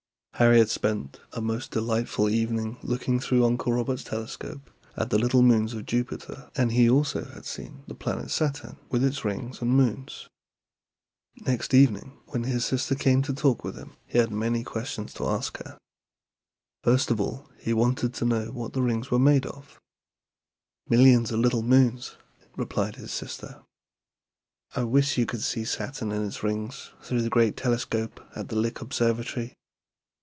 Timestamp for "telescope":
4.03-4.71, 27.55-28.19